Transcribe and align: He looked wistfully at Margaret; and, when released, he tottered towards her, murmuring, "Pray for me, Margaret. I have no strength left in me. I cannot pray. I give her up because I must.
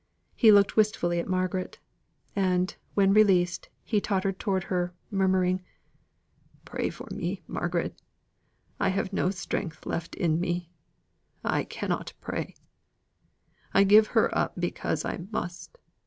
He 0.35 0.51
looked 0.51 0.75
wistfully 0.75 1.19
at 1.19 1.27
Margaret; 1.27 1.77
and, 2.35 2.75
when 2.95 3.13
released, 3.13 3.69
he 3.83 4.01
tottered 4.01 4.39
towards 4.39 4.65
her, 4.65 4.95
murmuring, 5.11 5.61
"Pray 6.65 6.89
for 6.89 7.07
me, 7.11 7.43
Margaret. 7.45 8.01
I 8.79 8.89
have 8.89 9.13
no 9.13 9.29
strength 9.29 9.85
left 9.85 10.15
in 10.15 10.39
me. 10.39 10.71
I 11.43 11.65
cannot 11.65 12.13
pray. 12.19 12.55
I 13.75 13.83
give 13.83 14.07
her 14.17 14.35
up 14.35 14.53
because 14.57 15.05
I 15.05 15.19
must. 15.29 15.77